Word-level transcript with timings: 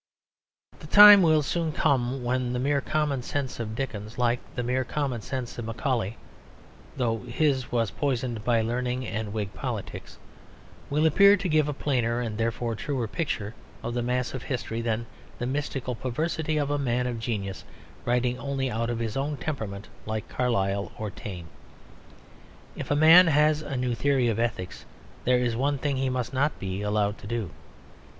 The 0.79 0.87
time 0.87 1.21
will 1.21 1.43
soon 1.43 1.73
come 1.73 2.23
when 2.23 2.53
the 2.53 2.57
mere 2.59 2.81
common 2.81 3.21
sense 3.21 3.59
of 3.59 3.75
Dickens, 3.75 4.17
like 4.17 4.39
the 4.55 4.63
mere 4.63 4.83
common 4.83 5.21
sense 5.21 5.59
of 5.59 5.65
Macaulay 5.65 6.17
(though 6.97 7.19
his 7.19 7.71
was 7.71 7.91
poisoned 7.91 8.43
by 8.43 8.61
learning 8.61 9.05
and 9.05 9.31
Whig 9.31 9.53
politics), 9.53 10.17
will 10.89 11.05
appear 11.05 11.37
to 11.37 11.47
give 11.47 11.67
a 11.69 11.71
plainer 11.73 12.19
and 12.19 12.35
therefore 12.39 12.73
truer 12.73 13.07
picture 13.07 13.53
of 13.83 13.93
the 13.93 14.01
mass 14.01 14.33
of 14.33 14.41
history 14.41 14.81
than 14.81 15.05
the 15.37 15.45
mystical 15.45 15.93
perversity 15.93 16.57
of 16.57 16.71
a 16.71 16.79
man 16.79 17.05
of 17.05 17.19
genius 17.19 17.63
writing 18.03 18.39
only 18.39 18.71
out 18.71 18.89
of 18.89 18.97
his 18.97 19.15
own 19.15 19.37
temperament, 19.37 19.87
like 20.07 20.27
Carlyle 20.27 20.91
or 20.97 21.11
Taine. 21.11 21.47
If 22.75 22.89
a 22.89 22.95
man 22.95 23.27
has 23.27 23.61
a 23.61 23.77
new 23.77 23.93
theory 23.93 24.29
of 24.29 24.39
ethics 24.39 24.83
there 25.25 25.37
is 25.37 25.55
one 25.55 25.77
thing 25.77 25.97
he 25.97 26.09
must 26.09 26.33
not 26.33 26.57
be 26.57 26.81
allowed 26.81 27.19
to 27.19 27.27
do. 27.27 27.51